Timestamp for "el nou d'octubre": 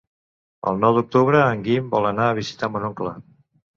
0.69-1.43